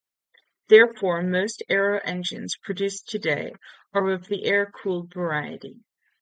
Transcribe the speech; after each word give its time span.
Therefore, 0.67 1.21
most 1.21 1.61
aero 1.69 2.01
engines 2.03 2.55
produced 2.57 3.07
today 3.07 3.53
are 3.93 4.09
of 4.09 4.25
the 4.29 4.45
air 4.45 4.65
cooled 4.65 5.13
variety. 5.13 5.77